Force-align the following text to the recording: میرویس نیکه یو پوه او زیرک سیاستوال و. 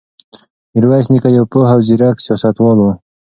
میرویس 0.73 1.07
نیکه 1.11 1.29
یو 1.35 1.45
پوه 1.51 1.67
او 1.73 1.79
زیرک 1.87 2.17
سیاستوال 2.25 2.77
و. 2.79 2.85